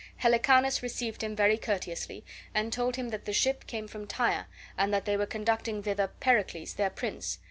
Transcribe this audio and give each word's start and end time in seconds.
Helicanus 0.17 0.81
received 0.81 1.21
him 1.21 1.35
very 1.35 1.57
courteously 1.59 2.25
and 2.55 2.73
told 2.73 2.95
him 2.95 3.09
that 3.09 3.25
the 3.25 3.33
ship 3.33 3.67
came 3.67 3.87
from 3.87 4.07
Tyre, 4.07 4.47
and 4.75 4.91
that 4.91 5.05
they 5.05 5.15
were 5.15 5.27
conducting 5.27 5.83
thither 5.83 6.07
Pericles, 6.07 6.73
their 6.73 6.89
prince. 6.89 7.37